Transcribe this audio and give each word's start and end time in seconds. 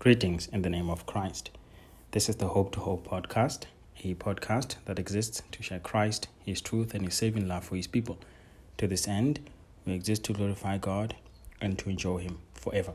Greetings 0.00 0.46
in 0.46 0.62
the 0.62 0.70
name 0.70 0.88
of 0.88 1.04
Christ. 1.04 1.50
This 2.12 2.30
is 2.30 2.36
the 2.36 2.48
Hope 2.48 2.72
to 2.72 2.80
Hope 2.80 3.06
podcast, 3.06 3.64
a 4.02 4.14
podcast 4.14 4.76
that 4.86 4.98
exists 4.98 5.42
to 5.52 5.62
share 5.62 5.78
Christ, 5.78 6.28
His 6.42 6.62
truth, 6.62 6.94
and 6.94 7.04
His 7.04 7.12
saving 7.12 7.46
love 7.46 7.64
for 7.64 7.76
His 7.76 7.86
people. 7.86 8.18
To 8.78 8.86
this 8.86 9.06
end, 9.06 9.40
we 9.84 9.92
exist 9.92 10.24
to 10.24 10.32
glorify 10.32 10.78
God 10.78 11.16
and 11.60 11.78
to 11.78 11.90
enjoy 11.90 12.16
Him 12.16 12.38
forever. 12.54 12.94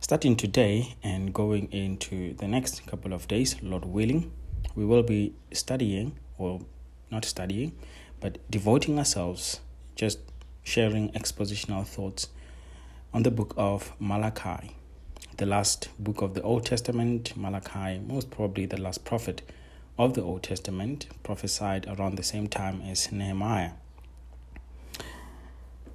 Starting 0.00 0.34
today 0.34 0.96
and 1.00 1.32
going 1.32 1.70
into 1.70 2.34
the 2.34 2.48
next 2.48 2.84
couple 2.88 3.12
of 3.12 3.28
days, 3.28 3.54
Lord 3.62 3.84
willing, 3.84 4.32
we 4.74 4.84
will 4.84 5.04
be 5.04 5.32
studying, 5.52 6.18
or 6.38 6.60
not 7.08 7.24
studying, 7.24 7.76
but 8.18 8.38
devoting 8.50 8.98
ourselves, 8.98 9.60
just 9.94 10.18
sharing 10.64 11.12
expositional 11.12 11.86
thoughts 11.86 12.30
on 13.14 13.22
the 13.22 13.30
book 13.30 13.54
of 13.56 13.92
Malachi 14.00 14.74
the 15.40 15.46
last 15.46 15.88
book 15.98 16.20
of 16.20 16.34
the 16.34 16.42
Old 16.42 16.66
Testament, 16.66 17.34
Malachi, 17.34 17.98
most 18.06 18.30
probably 18.30 18.66
the 18.66 18.78
last 18.78 19.06
prophet 19.06 19.40
of 19.98 20.12
the 20.12 20.20
Old 20.20 20.42
Testament, 20.42 21.06
prophesied 21.22 21.86
around 21.88 22.16
the 22.16 22.22
same 22.22 22.46
time 22.46 22.82
as 22.82 23.10
Nehemiah. 23.10 23.70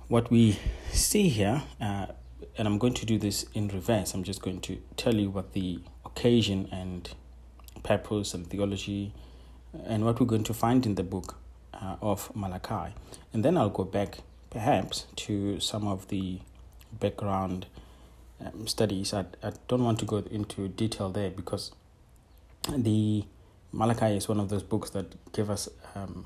What 0.08 0.32
we 0.32 0.58
see 0.92 1.30
here, 1.30 1.62
uh, 1.80 2.08
and 2.58 2.68
I'm 2.68 2.80
going 2.80 2.96
to 2.96 3.06
do 3.06 3.20
this 3.20 3.46
in 3.54 3.68
reverse, 3.68 4.16
I'm 4.16 4.24
just 4.24 4.42
going 4.42 4.62
to 4.62 4.80
tell 4.98 5.14
you 5.14 5.30
what 5.30 5.54
the 5.54 5.80
occasion 6.04 6.68
and 6.72 7.08
purpose 7.84 8.34
and 8.34 8.48
theology 8.48 9.14
and 9.86 10.06
what 10.06 10.20
we're 10.20 10.26
going 10.26 10.44
to 10.46 10.56
find 10.56 10.88
in 10.88 10.96
the 10.96 11.04
book 11.04 11.38
uh, 11.72 11.98
of 12.02 12.36
Malachi. 12.36 12.96
And 13.32 13.46
then 13.46 13.58
I'll 13.58 13.70
go 13.70 13.84
back 13.84 14.18
perhaps 14.50 15.06
to 15.18 15.60
some 15.60 15.88
of 15.88 16.08
the 16.08 16.40
background 17.00 17.68
um, 18.44 18.68
studies. 18.68 19.14
I, 19.14 19.26
I 19.44 19.54
don't 19.68 19.84
want 19.84 20.00
to 20.00 20.06
go 20.06 20.18
into 20.30 20.68
detail 20.68 21.10
there 21.10 21.30
because 21.30 21.72
the 22.78 23.26
Malachi 23.72 24.18
is 24.18 24.28
one 24.28 24.40
of 24.40 24.50
those 24.50 24.64
books 24.64 24.90
that 24.92 25.32
give 25.34 25.50
us 25.50 25.70
um, 25.96 26.26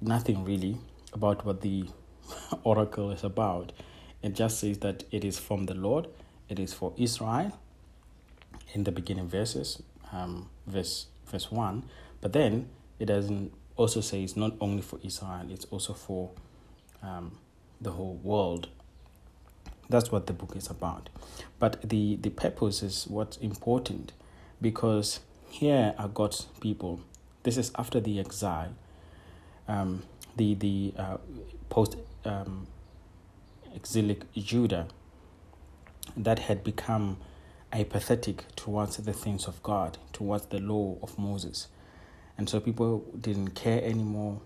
nothing 0.00 0.44
really 0.44 0.78
about 1.12 1.44
what 1.44 1.60
the 1.60 1.86
oracle 2.64 3.10
is 3.10 3.24
about. 3.24 3.72
It 4.22 4.34
just 4.34 4.60
says 4.60 4.78
that 4.78 5.04
it 5.10 5.24
is 5.24 5.38
from 5.38 5.66
the 5.66 5.74
Lord, 5.74 6.08
it 6.48 6.58
is 6.58 6.72
for 6.72 6.92
Israel 6.96 7.58
in 8.72 8.84
the 8.84 8.92
beginning 8.92 9.28
verses, 9.28 9.82
um, 10.12 10.48
verse 10.66 11.06
verse 11.26 11.50
one. 11.50 11.84
But 12.20 12.32
then 12.32 12.68
it 12.98 13.06
doesn't 13.06 13.52
also 13.76 14.00
say 14.00 14.22
it's 14.22 14.36
not 14.36 14.54
only 14.60 14.82
for 14.82 14.98
Israel; 15.02 15.46
it's 15.50 15.66
also 15.66 15.92
for 15.92 16.30
um, 17.02 17.38
the 17.80 17.92
whole 17.92 18.18
world. 18.22 18.68
That's 19.88 20.10
what 20.10 20.26
the 20.26 20.32
book 20.32 20.56
is 20.56 20.68
about. 20.68 21.08
But 21.58 21.88
the, 21.88 22.16
the 22.16 22.30
purpose 22.30 22.82
is 22.82 23.06
what's 23.06 23.36
important 23.38 24.12
because 24.60 25.20
here 25.50 25.94
are 25.98 26.08
God's 26.08 26.46
people. 26.60 27.00
This 27.42 27.56
is 27.56 27.70
after 27.76 28.00
the 28.00 28.18
exile, 28.18 28.74
um, 29.68 30.02
the, 30.36 30.54
the 30.54 30.94
uh, 30.96 31.16
post 31.68 31.96
um, 32.24 32.66
exilic 33.74 34.32
Judah 34.32 34.88
that 36.16 36.38
had 36.40 36.64
become 36.64 37.18
apathetic 37.72 38.44
towards 38.56 38.96
the 38.96 39.12
things 39.12 39.46
of 39.46 39.62
God, 39.62 39.98
towards 40.12 40.46
the 40.46 40.58
law 40.60 40.96
of 41.02 41.18
Moses. 41.18 41.68
And 42.38 42.48
so 42.48 42.60
people 42.60 43.04
didn't 43.20 43.50
care 43.50 43.82
anymore. 43.82 44.40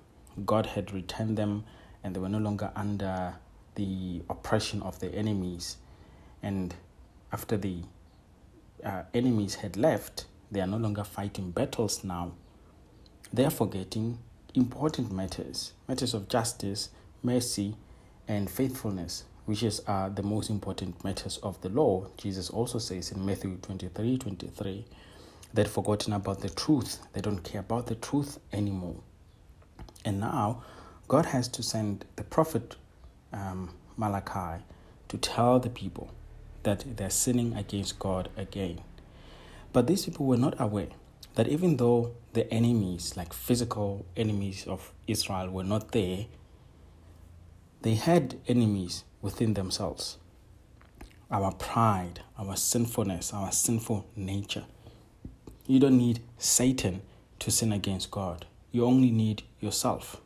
God 0.44 0.66
had 0.66 0.92
returned 0.92 1.36
them, 1.36 1.64
and 2.02 2.14
they 2.14 2.20
were 2.20 2.28
no 2.28 2.38
longer 2.38 2.70
under 2.74 3.34
the 3.78 4.22
oppression 4.28 4.82
of 4.82 4.98
the 4.98 5.14
enemies. 5.14 5.76
And 6.42 6.74
after 7.32 7.56
the 7.56 7.84
uh, 8.84 9.04
enemies 9.14 9.54
had 9.56 9.76
left, 9.76 10.26
they 10.50 10.60
are 10.60 10.66
no 10.66 10.76
longer 10.76 11.04
fighting 11.04 11.52
battles 11.52 12.02
now. 12.02 12.32
They 13.32 13.44
are 13.44 13.50
forgetting 13.50 14.18
important 14.54 15.12
matters 15.12 15.72
matters 15.86 16.12
of 16.12 16.28
justice, 16.28 16.88
mercy, 17.22 17.76
and 18.26 18.50
faithfulness, 18.50 19.24
which 19.44 19.62
is, 19.62 19.80
are 19.86 20.10
the 20.10 20.22
most 20.22 20.50
important 20.50 21.04
matters 21.04 21.38
of 21.38 21.60
the 21.60 21.68
law. 21.68 22.06
Jesus 22.16 22.50
also 22.50 22.78
says 22.78 23.12
in 23.12 23.24
Matthew 23.24 23.58
23 23.62 24.18
23 24.18 24.84
they'd 25.54 25.68
forgotten 25.68 26.12
about 26.14 26.40
the 26.40 26.50
truth, 26.50 26.98
they 27.12 27.20
don't 27.20 27.44
care 27.44 27.60
about 27.60 27.86
the 27.86 27.94
truth 27.94 28.40
anymore. 28.52 28.96
And 30.04 30.18
now, 30.18 30.64
God 31.06 31.26
has 31.26 31.46
to 31.48 31.62
send 31.62 32.04
the 32.16 32.24
prophet 32.24 32.76
um, 33.32 33.74
Malachi 33.96 34.62
to 35.08 35.18
tell 35.18 35.58
the 35.58 35.70
people 35.70 36.10
that 36.62 36.84
they're 36.96 37.10
sinning 37.10 37.54
against 37.54 37.98
God 37.98 38.28
again. 38.36 38.80
But 39.72 39.86
these 39.86 40.04
people 40.04 40.26
were 40.26 40.36
not 40.36 40.58
aware 40.60 40.88
that 41.34 41.48
even 41.48 41.76
though 41.76 42.12
the 42.32 42.52
enemies, 42.52 43.16
like 43.16 43.32
physical 43.32 44.04
enemies 44.16 44.66
of 44.66 44.92
Israel, 45.06 45.48
were 45.50 45.64
not 45.64 45.92
there, 45.92 46.26
they 47.82 47.94
had 47.94 48.38
enemies 48.48 49.04
within 49.22 49.54
themselves. 49.54 50.18
Our 51.30 51.52
pride, 51.52 52.20
our 52.38 52.56
sinfulness, 52.56 53.32
our 53.32 53.52
sinful 53.52 54.06
nature. 54.16 54.64
You 55.66 55.78
don't 55.78 55.98
need 55.98 56.20
Satan 56.38 57.02
to 57.38 57.50
sin 57.50 57.72
against 57.72 58.10
God. 58.10 58.46
You 58.72 58.84
only 58.84 59.10
need 59.10 59.42
yourself. 59.60 60.20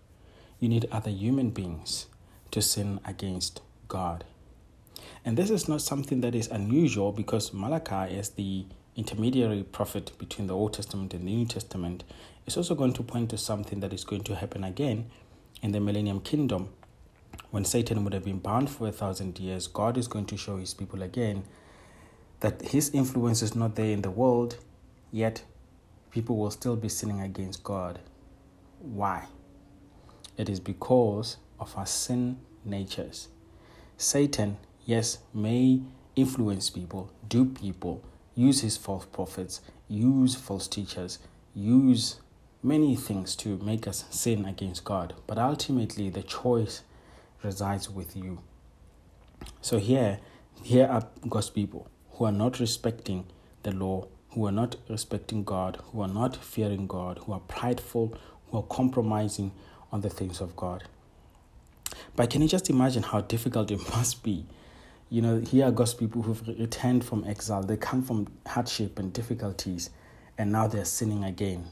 You 0.60 0.68
need 0.68 0.86
other 0.90 1.10
human 1.10 1.50
beings 1.50 2.06
to 2.52 2.62
sin 2.62 3.00
against 3.04 3.60
God. 3.88 4.24
And 5.24 5.36
this 5.36 5.50
is 5.50 5.68
not 5.68 5.82
something 5.82 6.20
that 6.20 6.34
is 6.34 6.48
unusual 6.48 7.12
because 7.12 7.52
Malachi, 7.52 8.16
as 8.16 8.30
the 8.30 8.64
intermediary 8.96 9.62
prophet 9.62 10.12
between 10.18 10.46
the 10.46 10.54
Old 10.54 10.74
Testament 10.74 11.14
and 11.14 11.26
the 11.26 11.34
New 11.34 11.46
Testament, 11.46 12.04
is 12.46 12.56
also 12.56 12.74
going 12.74 12.92
to 12.94 13.02
point 13.02 13.30
to 13.30 13.38
something 13.38 13.80
that 13.80 13.92
is 13.92 14.04
going 14.04 14.24
to 14.24 14.36
happen 14.36 14.64
again 14.64 15.10
in 15.62 15.72
the 15.72 15.80
millennium 15.80 16.20
kingdom. 16.20 16.68
When 17.50 17.64
Satan 17.64 18.04
would 18.04 18.12
have 18.12 18.24
been 18.24 18.38
bound 18.38 18.70
for 18.70 18.88
a 18.88 18.92
thousand 18.92 19.38
years, 19.38 19.66
God 19.66 19.96
is 19.96 20.08
going 20.08 20.26
to 20.26 20.36
show 20.36 20.56
his 20.56 20.74
people 20.74 21.02
again 21.02 21.44
that 22.40 22.60
his 22.60 22.90
influence 22.90 23.40
is 23.40 23.54
not 23.54 23.76
there 23.76 23.92
in 23.92 24.02
the 24.02 24.10
world, 24.10 24.56
yet 25.12 25.44
people 26.10 26.36
will 26.36 26.50
still 26.50 26.76
be 26.76 26.88
sinning 26.88 27.20
against 27.20 27.62
God. 27.62 28.00
Why? 28.80 29.26
It 30.36 30.48
is 30.48 30.58
because 30.58 31.36
of 31.62 31.78
our 31.78 31.86
sin 31.86 32.38
natures. 32.64 33.28
Satan, 33.96 34.58
yes, 34.84 35.18
may 35.32 35.80
influence 36.16 36.70
people, 36.70 37.10
dupe 37.28 37.60
people, 37.60 38.02
use 38.34 38.62
his 38.62 38.76
false 38.76 39.04
prophets, 39.06 39.60
use 39.88 40.34
false 40.34 40.66
teachers, 40.66 41.20
use 41.54 42.16
many 42.64 42.96
things 42.96 43.36
to 43.36 43.58
make 43.58 43.86
us 43.86 44.04
sin 44.10 44.44
against 44.44 44.84
God. 44.84 45.14
But 45.28 45.38
ultimately, 45.38 46.10
the 46.10 46.24
choice 46.24 46.82
resides 47.44 47.88
with 47.88 48.16
you. 48.16 48.40
So 49.60 49.78
here, 49.78 50.18
here 50.64 50.86
are 50.86 51.06
God's 51.28 51.50
people 51.50 51.88
who 52.12 52.24
are 52.24 52.32
not 52.32 52.58
respecting 52.58 53.26
the 53.62 53.70
law, 53.70 54.08
who 54.30 54.46
are 54.46 54.52
not 54.52 54.74
respecting 54.88 55.44
God, 55.44 55.78
who 55.92 56.00
are 56.00 56.08
not 56.08 56.36
fearing 56.36 56.88
God, 56.88 57.18
who 57.18 57.32
are 57.32 57.40
prideful, 57.40 58.16
who 58.50 58.58
are 58.58 58.64
compromising 58.64 59.52
on 59.92 60.00
the 60.00 60.10
things 60.10 60.40
of 60.40 60.56
God. 60.56 60.84
But 62.14 62.28
can 62.28 62.42
you 62.42 62.48
just 62.48 62.68
imagine 62.68 63.02
how 63.02 63.22
difficult 63.22 63.70
it 63.70 63.80
must 63.90 64.22
be? 64.22 64.46
You 65.08 65.22
know, 65.22 65.40
here 65.40 65.66
are 65.66 65.70
God's 65.70 65.94
people 65.94 66.22
who've 66.22 66.46
returned 66.46 67.04
from 67.04 67.24
exile. 67.24 67.62
They 67.62 67.76
come 67.76 68.02
from 68.02 68.28
hardship 68.46 68.98
and 68.98 69.12
difficulties, 69.12 69.90
and 70.38 70.52
now 70.52 70.66
they're 70.66 70.84
sinning 70.84 71.24
again. 71.24 71.66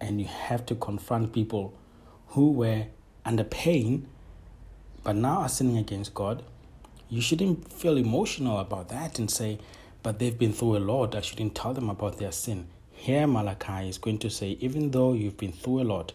And 0.00 0.20
you 0.20 0.26
have 0.26 0.66
to 0.66 0.74
confront 0.74 1.32
people 1.32 1.74
who 2.28 2.52
were 2.52 2.86
under 3.24 3.44
pain, 3.44 4.08
but 5.04 5.16
now 5.16 5.42
are 5.42 5.48
sinning 5.48 5.76
against 5.78 6.14
God. 6.14 6.44
You 7.08 7.20
shouldn't 7.20 7.72
feel 7.72 7.96
emotional 7.96 8.58
about 8.58 8.88
that 8.88 9.18
and 9.18 9.30
say, 9.30 9.58
but 10.02 10.18
they've 10.18 10.36
been 10.36 10.52
through 10.52 10.76
a 10.76 10.78
lot. 10.78 11.14
I 11.14 11.20
shouldn't 11.20 11.54
tell 11.54 11.74
them 11.74 11.90
about 11.90 12.18
their 12.18 12.32
sin. 12.32 12.66
Here, 12.92 13.26
Malachi 13.26 13.88
is 13.88 13.98
going 13.98 14.18
to 14.18 14.30
say, 14.30 14.56
even 14.60 14.92
though 14.92 15.12
you've 15.12 15.36
been 15.36 15.52
through 15.52 15.82
a 15.82 15.84
lot, 15.84 16.12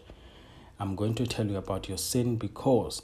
I'm 0.80 0.96
going 0.96 1.14
to 1.16 1.26
tell 1.26 1.46
you 1.46 1.56
about 1.56 1.88
your 1.88 1.98
sin 1.98 2.36
because 2.36 3.02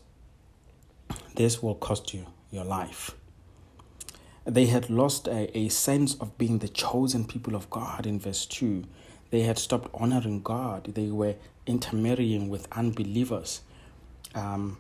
this 1.34 1.62
will 1.62 1.74
cost 1.74 2.14
you 2.14 2.26
your 2.50 2.64
life. 2.64 3.14
They 4.44 4.66
had 4.66 4.90
lost 4.90 5.26
a, 5.26 5.56
a 5.56 5.68
sense 5.68 6.14
of 6.16 6.36
being 6.36 6.58
the 6.58 6.68
chosen 6.68 7.24
people 7.26 7.56
of 7.56 7.70
God 7.70 8.06
in 8.06 8.20
verse 8.20 8.44
2. 8.46 8.84
They 9.30 9.40
had 9.40 9.58
stopped 9.58 9.88
honoring 9.94 10.42
God. 10.42 10.94
They 10.94 11.08
were 11.08 11.34
intermarrying 11.66 12.48
with 12.50 12.68
unbelievers. 12.72 13.62
Um, 14.34 14.78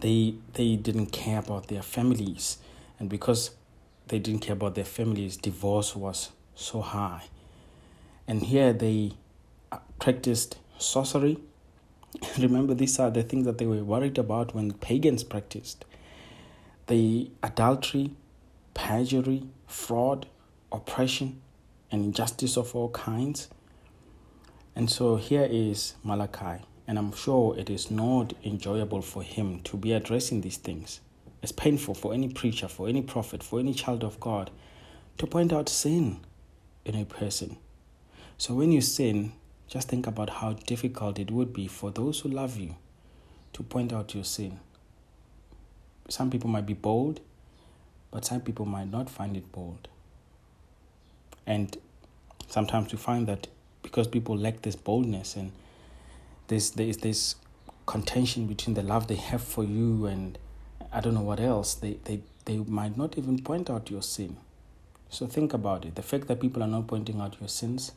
they, 0.00 0.34
they 0.54 0.76
didn't 0.76 1.06
care 1.06 1.40
about 1.40 1.68
their 1.68 1.82
families. 1.82 2.58
And 2.98 3.08
because 3.08 3.50
they 4.08 4.18
didn't 4.18 4.40
care 4.40 4.52
about 4.54 4.76
their 4.76 4.84
families, 4.84 5.36
divorce 5.36 5.96
was 5.96 6.30
so 6.54 6.80
high. 6.80 7.24
And 8.26 8.42
here 8.42 8.72
they 8.72 9.12
uh, 9.72 9.78
practiced 9.98 10.58
sorcery, 10.78 11.38
Remember, 12.38 12.74
these 12.74 12.98
are 12.98 13.10
the 13.10 13.22
things 13.22 13.46
that 13.46 13.58
they 13.58 13.66
were 13.66 13.84
worried 13.84 14.18
about 14.18 14.54
when 14.54 14.72
pagans 14.72 15.24
practiced. 15.24 15.84
The 16.88 17.30
adultery, 17.42 18.12
perjury, 18.74 19.44
fraud, 19.66 20.26
oppression, 20.72 21.40
and 21.90 22.04
injustice 22.04 22.56
of 22.56 22.74
all 22.74 22.90
kinds. 22.90 23.48
And 24.74 24.90
so 24.90 25.16
here 25.16 25.46
is 25.50 25.94
Malachi, 26.02 26.64
and 26.86 26.98
I'm 26.98 27.12
sure 27.12 27.56
it 27.58 27.70
is 27.70 27.90
not 27.90 28.32
enjoyable 28.44 29.02
for 29.02 29.22
him 29.22 29.60
to 29.62 29.76
be 29.76 29.92
addressing 29.92 30.40
these 30.40 30.56
things. 30.56 31.00
It's 31.42 31.52
painful 31.52 31.94
for 31.94 32.12
any 32.12 32.28
preacher, 32.28 32.68
for 32.68 32.88
any 32.88 33.02
prophet, 33.02 33.42
for 33.42 33.60
any 33.60 33.74
child 33.74 34.04
of 34.04 34.20
God 34.20 34.50
to 35.18 35.26
point 35.26 35.52
out 35.52 35.68
sin 35.68 36.20
in 36.84 36.94
a 36.94 37.04
person. 37.04 37.56
So 38.38 38.54
when 38.54 38.72
you 38.72 38.80
sin, 38.80 39.32
just 39.70 39.88
think 39.88 40.08
about 40.08 40.28
how 40.28 40.52
difficult 40.52 41.18
it 41.20 41.30
would 41.30 41.52
be 41.52 41.68
for 41.68 41.92
those 41.92 42.20
who 42.20 42.28
love 42.28 42.58
you 42.58 42.74
to 43.52 43.62
point 43.62 43.92
out 43.92 44.14
your 44.14 44.24
sin. 44.24 44.58
Some 46.08 46.28
people 46.28 46.50
might 46.50 46.66
be 46.66 46.74
bold, 46.74 47.20
but 48.10 48.24
some 48.24 48.40
people 48.40 48.66
might 48.66 48.90
not 48.90 49.08
find 49.08 49.36
it 49.36 49.50
bold. 49.52 49.86
And 51.46 51.76
sometimes 52.48 52.90
we 52.90 52.98
find 52.98 53.28
that 53.28 53.46
because 53.84 54.08
people 54.08 54.36
lack 54.36 54.62
this 54.62 54.74
boldness 54.74 55.36
and 55.36 55.52
there's 56.48 56.72
there's 56.72 56.98
this 56.98 57.36
contention 57.86 58.46
between 58.46 58.74
the 58.74 58.82
love 58.82 59.06
they 59.06 59.14
have 59.14 59.42
for 59.42 59.62
you 59.62 60.06
and 60.06 60.36
I 60.92 61.00
don't 61.00 61.14
know 61.14 61.20
what 61.20 61.38
else, 61.38 61.74
they, 61.74 61.98
they, 62.04 62.20
they 62.44 62.56
might 62.56 62.96
not 62.96 63.16
even 63.16 63.40
point 63.42 63.70
out 63.70 63.88
your 63.90 64.02
sin. 64.02 64.36
So 65.08 65.26
think 65.26 65.52
about 65.52 65.84
it. 65.84 65.94
The 65.94 66.02
fact 66.02 66.26
that 66.26 66.40
people 66.40 66.62
are 66.64 66.68
not 66.68 66.88
pointing 66.88 67.20
out 67.20 67.36
your 67.40 67.48
sins 67.48 67.92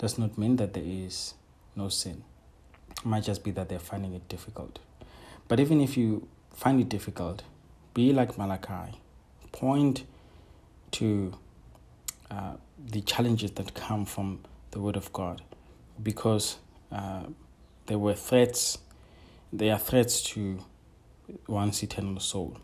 does 0.00 0.16
not 0.18 0.38
mean 0.38 0.56
that 0.56 0.72
there 0.72 0.82
is 0.84 1.34
no 1.76 1.90
sin. 1.90 2.24
It 2.90 3.04
might 3.04 3.22
just 3.22 3.44
be 3.44 3.50
that 3.50 3.68
they're 3.68 3.78
finding 3.78 4.14
it 4.14 4.26
difficult. 4.28 4.78
But 5.46 5.60
even 5.60 5.78
if 5.82 5.96
you 5.98 6.26
find 6.54 6.80
it 6.80 6.88
difficult, 6.88 7.42
be 7.92 8.12
like 8.14 8.38
Malachi. 8.38 8.98
Point 9.52 10.04
to 10.92 11.34
uh, 12.30 12.54
the 12.78 13.02
challenges 13.02 13.50
that 13.52 13.74
come 13.74 14.06
from 14.06 14.40
the 14.70 14.80
Word 14.80 14.96
of 14.96 15.12
God 15.12 15.42
because 16.02 16.56
uh, 16.90 17.24
there 17.86 17.98
were 17.98 18.14
threats, 18.14 18.78
there 19.52 19.74
are 19.74 19.78
threats 19.78 20.22
to 20.22 20.64
one's 21.46 21.82
eternal 21.82 22.20
soul. 22.20 22.56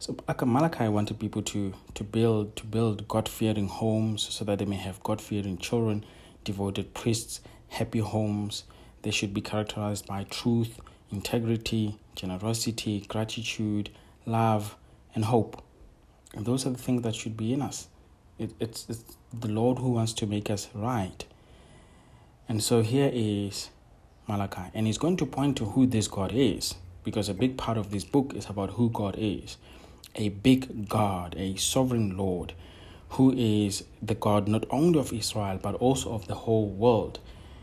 So 0.00 0.16
Malachi 0.44 0.88
wanted 0.88 1.20
people 1.20 1.42
to, 1.42 1.74
to 1.94 2.04
build 2.04 2.56
to 2.56 2.64
build 2.64 3.06
God 3.06 3.28
fearing 3.28 3.68
homes 3.68 4.22
so 4.22 4.44
that 4.44 4.58
they 4.58 4.64
may 4.64 4.76
have 4.76 5.00
God 5.02 5.20
fearing 5.20 5.56
children, 5.58 6.04
devoted 6.44 6.94
priests, 6.94 7.40
happy 7.68 8.00
homes. 8.00 8.64
They 9.02 9.10
should 9.10 9.32
be 9.32 9.40
characterized 9.40 10.06
by 10.06 10.24
truth, 10.24 10.80
integrity, 11.10 11.98
generosity, 12.14 13.04
gratitude, 13.08 13.90
love, 14.26 14.76
and 15.14 15.24
hope. 15.24 15.62
And 16.34 16.44
those 16.44 16.66
are 16.66 16.70
the 16.70 16.78
things 16.78 17.02
that 17.02 17.14
should 17.14 17.36
be 17.36 17.52
in 17.52 17.62
us. 17.62 17.88
It, 18.38 18.52
it's, 18.60 18.86
it's 18.88 19.16
the 19.32 19.48
Lord 19.48 19.78
who 19.78 19.90
wants 19.90 20.12
to 20.14 20.26
make 20.26 20.50
us 20.50 20.68
right. 20.74 21.24
And 22.48 22.62
so 22.62 22.82
here 22.82 23.10
is 23.12 23.70
Malachi, 24.26 24.70
and 24.74 24.86
he's 24.86 24.98
going 24.98 25.16
to 25.18 25.26
point 25.26 25.56
to 25.58 25.64
who 25.64 25.86
this 25.86 26.08
God 26.08 26.32
is, 26.32 26.74
because 27.04 27.28
a 27.28 27.34
big 27.34 27.56
part 27.56 27.78
of 27.78 27.90
this 27.90 28.04
book 28.04 28.34
is 28.34 28.46
about 28.46 28.70
who 28.70 28.90
God 28.90 29.16
is 29.18 29.56
a 30.18 30.28
big 30.28 30.88
God, 30.88 31.34
a 31.38 31.56
sovereign 31.56 32.16
Lord, 32.16 32.52
who 33.10 33.32
is 33.32 33.84
the 34.02 34.14
God 34.14 34.48
not 34.48 34.64
only 34.70 34.98
of 34.98 35.12
Israel 35.12 35.58
but 35.62 35.74
also 35.76 36.12
of 36.12 36.26
the 36.26 36.34
whole 36.34 36.68
world. 36.68 37.20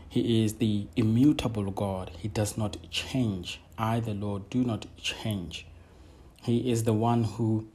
He 0.08 0.44
is 0.44 0.54
the 0.54 0.86
immutable 0.96 1.70
God. 1.70 2.10
He 2.18 2.28
does 2.28 2.56
not 2.56 2.76
change. 2.90 3.60
I, 3.76 4.00
the 4.00 4.14
Lord, 4.14 4.48
do 4.48 4.64
not 4.64 4.86
change. 4.96 5.66
He 6.42 6.70
is 6.70 6.84
the 6.84 6.94
one 6.94 7.24
who 7.24 7.66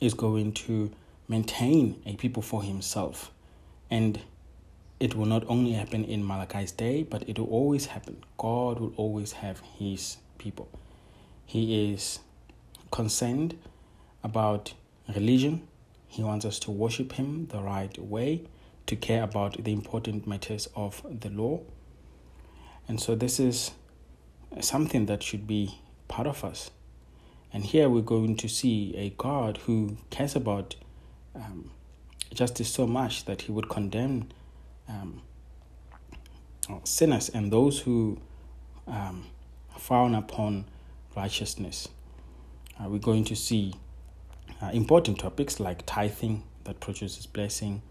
is 0.00 0.14
going 0.14 0.52
to 0.52 0.90
maintain 1.28 2.00
a 2.06 2.14
people 2.14 2.42
for 2.42 2.62
himself. 2.62 3.30
And 3.90 4.20
it 5.00 5.14
will 5.14 5.26
not 5.26 5.44
only 5.48 5.72
happen 5.72 6.04
in 6.04 6.22
Malachi's 6.26 6.72
day, 6.72 7.02
but 7.02 7.28
it 7.28 7.38
will 7.38 7.48
always 7.48 7.86
happen. 7.86 8.22
God 8.38 8.78
will 8.78 8.92
always 8.96 9.32
have 9.32 9.60
his 9.78 10.18
people. 10.38 10.68
He 11.46 11.92
is 11.92 12.20
concerned 12.90 13.58
about 14.22 14.74
religion. 15.14 15.66
He 16.14 16.22
wants 16.22 16.44
us 16.44 16.60
to 16.60 16.70
worship 16.70 17.14
him 17.14 17.46
the 17.46 17.60
right 17.60 17.98
way, 17.98 18.44
to 18.86 18.94
care 18.94 19.24
about 19.24 19.64
the 19.64 19.72
important 19.72 20.28
matters 20.28 20.68
of 20.76 21.04
the 21.10 21.28
law. 21.28 21.62
And 22.86 23.00
so 23.00 23.16
this 23.16 23.40
is 23.40 23.72
something 24.60 25.06
that 25.06 25.24
should 25.24 25.48
be 25.48 25.76
part 26.06 26.28
of 26.28 26.44
us. 26.44 26.70
And 27.52 27.64
here 27.64 27.88
we're 27.88 28.02
going 28.02 28.36
to 28.36 28.48
see 28.48 28.94
a 28.96 29.10
God 29.10 29.56
who 29.66 29.96
cares 30.10 30.36
about 30.36 30.76
um, 31.34 31.72
justice 32.32 32.72
so 32.72 32.86
much 32.86 33.24
that 33.24 33.42
he 33.42 33.50
would 33.50 33.68
condemn 33.68 34.28
um, 34.88 35.20
sinners 36.84 37.28
and 37.28 37.52
those 37.52 37.80
who 37.80 38.20
um, 38.86 39.26
frown 39.76 40.14
upon 40.14 40.66
righteousness. 41.16 41.88
Uh, 42.78 42.88
we're 42.88 42.98
going 42.98 43.24
to 43.24 43.34
see 43.34 43.74
uh, 44.64 44.70
important 44.72 45.18
topics 45.18 45.60
like 45.60 45.84
tithing 45.84 46.42
that 46.64 46.80
produces 46.80 47.26
blessing 47.26 47.82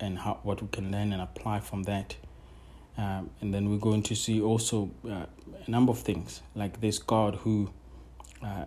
and 0.00 0.18
how 0.18 0.40
what 0.42 0.60
we 0.60 0.68
can 0.68 0.90
learn 0.90 1.12
and 1.12 1.22
apply 1.22 1.60
from 1.60 1.84
that. 1.84 2.16
Um, 2.98 3.30
and 3.40 3.54
then 3.54 3.70
we're 3.70 3.78
going 3.78 4.02
to 4.04 4.14
see 4.14 4.40
also 4.40 4.90
uh, 5.08 5.26
a 5.66 5.70
number 5.70 5.92
of 5.92 6.00
things 6.00 6.42
like 6.54 6.80
this 6.80 6.98
God 6.98 7.36
who 7.36 7.70
uh, 8.42 8.64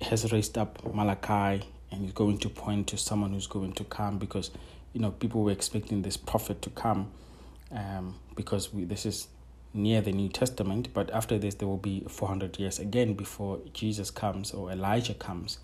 has 0.00 0.32
raised 0.32 0.56
up 0.56 0.82
Malachi 0.94 1.66
and 1.90 2.06
is 2.06 2.12
going 2.12 2.38
to 2.38 2.48
point 2.48 2.86
to 2.88 2.96
someone 2.96 3.32
who's 3.32 3.46
going 3.46 3.72
to 3.72 3.84
come 3.84 4.18
because 4.18 4.50
you 4.92 5.00
know 5.00 5.10
people 5.10 5.42
were 5.42 5.50
expecting 5.50 6.02
this 6.02 6.16
prophet 6.16 6.62
to 6.62 6.70
come 6.70 7.10
um, 7.72 8.14
because 8.36 8.72
we, 8.72 8.84
this 8.84 9.04
is 9.04 9.28
near 9.74 10.00
the 10.00 10.12
New 10.12 10.28
Testament, 10.28 10.88
but 10.94 11.10
after 11.10 11.36
this, 11.36 11.56
there 11.56 11.66
will 11.68 11.76
be 11.76 12.04
400 12.08 12.58
years 12.58 12.78
again 12.78 13.14
before 13.14 13.60
Jesus 13.72 14.10
comes 14.10 14.52
or 14.52 14.70
Elijah 14.70 15.14
comes. 15.14 15.58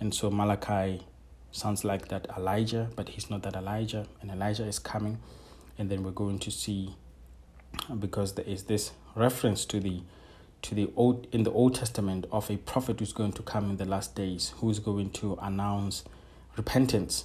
And 0.00 0.14
so 0.14 0.30
Malachi 0.30 1.02
sounds 1.52 1.84
like 1.84 2.08
that 2.08 2.26
Elijah, 2.36 2.88
but 2.96 3.10
he's 3.10 3.28
not 3.28 3.42
that 3.42 3.54
Elijah, 3.54 4.06
and 4.22 4.30
Elijah 4.30 4.64
is 4.64 4.78
coming. 4.78 5.18
And 5.78 5.90
then 5.90 6.02
we're 6.02 6.10
going 6.10 6.38
to 6.40 6.50
see 6.50 6.94
because 7.98 8.34
there 8.34 8.44
is 8.44 8.64
this 8.64 8.92
reference 9.14 9.64
to 9.66 9.78
the 9.78 10.02
to 10.62 10.74
the 10.74 10.90
old 10.94 11.26
in 11.32 11.42
the 11.42 11.52
Old 11.52 11.74
Testament 11.74 12.26
of 12.30 12.50
a 12.50 12.56
prophet 12.58 13.00
who's 13.00 13.12
going 13.12 13.32
to 13.32 13.42
come 13.42 13.70
in 13.70 13.76
the 13.76 13.84
last 13.84 14.14
days, 14.14 14.52
who's 14.56 14.78
going 14.78 15.10
to 15.10 15.38
announce 15.40 16.04
repentance, 16.56 17.24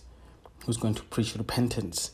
who's 0.66 0.78
going 0.78 0.96
to 0.96 1.04
preach 1.04 1.36
repentance. 1.36 2.12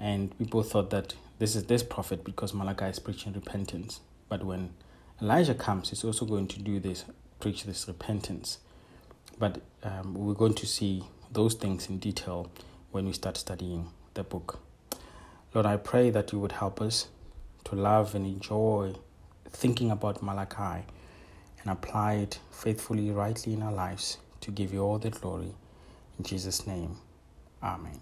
And 0.00 0.36
people 0.38 0.62
thought 0.62 0.90
that 0.90 1.14
this 1.38 1.54
is 1.56 1.64
this 1.64 1.82
prophet 1.82 2.24
because 2.24 2.54
Malachi 2.54 2.86
is 2.86 2.98
preaching 2.98 3.32
repentance. 3.32 4.00
But 4.28 4.44
when 4.44 4.70
Elijah 5.20 5.54
comes, 5.54 5.90
he's 5.90 6.04
also 6.04 6.24
going 6.24 6.48
to 6.48 6.60
do 6.60 6.80
this, 6.80 7.04
preach 7.40 7.64
this 7.64 7.86
repentance. 7.86 8.58
But 9.38 9.60
um, 9.82 10.14
we're 10.14 10.34
going 10.34 10.54
to 10.54 10.66
see 10.66 11.04
those 11.30 11.54
things 11.54 11.88
in 11.88 11.98
detail 11.98 12.50
when 12.90 13.06
we 13.06 13.12
start 13.12 13.36
studying 13.36 13.88
the 14.14 14.22
book. 14.22 14.60
Lord, 15.54 15.66
I 15.66 15.76
pray 15.76 16.10
that 16.10 16.32
you 16.32 16.38
would 16.38 16.52
help 16.52 16.80
us 16.80 17.08
to 17.64 17.74
love 17.74 18.14
and 18.14 18.26
enjoy 18.26 18.94
thinking 19.48 19.90
about 19.90 20.22
Malachi 20.22 20.84
and 21.60 21.70
apply 21.70 22.14
it 22.14 22.38
faithfully, 22.50 23.10
rightly 23.10 23.52
in 23.52 23.62
our 23.62 23.72
lives 23.72 24.18
to 24.40 24.50
give 24.50 24.72
you 24.72 24.82
all 24.82 24.98
the 24.98 25.10
glory. 25.10 25.54
In 26.18 26.24
Jesus' 26.24 26.66
name, 26.66 26.96
Amen. 27.62 28.00